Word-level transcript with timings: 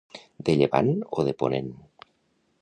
De 0.47 0.55
llevant 0.61 0.89
o 1.19 1.27
de 1.29 1.35
ponent. 1.43 1.71